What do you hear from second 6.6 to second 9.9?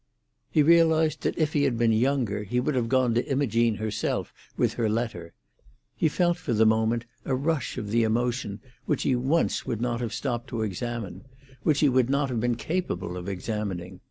moment a rush of the emotion which he would once